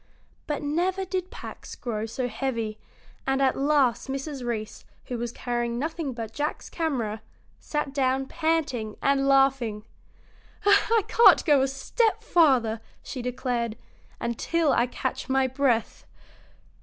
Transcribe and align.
But 0.47 0.63
never 0.63 1.05
did 1.05 1.29
packs 1.29 1.75
grow 1.75 2.07
so 2.07 2.27
heavy, 2.27 2.79
and 3.27 3.39
at 3.39 3.55
last 3.55 4.07
Mrs. 4.07 4.43
Reece, 4.43 4.83
who 5.05 5.19
was 5.19 5.31
carrying 5.31 5.77
nothing 5.77 6.11
but 6.13 6.33
Jack's 6.33 6.71
camera, 6.71 7.21
sat 7.59 7.93
down 7.93 8.25
panting 8.25 8.97
and 9.03 9.27
laughing. 9.27 9.83
"I 10.65 11.03
can't 11.07 11.45
go 11.45 11.61
a 11.61 11.67
step 11.67 12.23
farther," 12.23 12.81
she 13.03 13.21
declared, 13.21 13.77
"until 14.19 14.71
I 14.73 14.87
catch 14.87 15.29
my 15.29 15.45
breath." 15.45 16.07